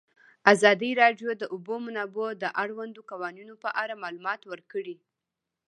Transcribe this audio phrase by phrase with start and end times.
[0.53, 4.95] ازادي راډیو د د اوبو منابع د اړونده قوانینو په اړه معلومات ورکړي.